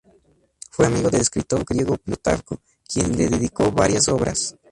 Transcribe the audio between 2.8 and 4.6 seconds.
quien le dedicó varias obras.